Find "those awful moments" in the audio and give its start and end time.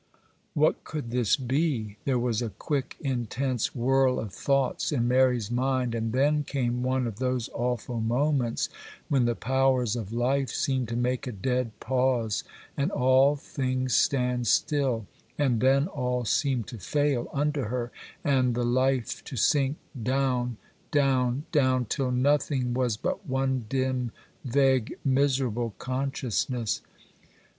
7.19-8.67